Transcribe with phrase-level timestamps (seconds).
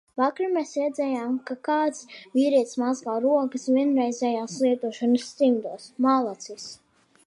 [0.19, 2.07] Vakar mēs redzējām, kā kāds
[2.37, 5.91] vīrietis mazgā rokas vienreizējās lietošanas cimdos.
[6.09, 6.71] Malacis.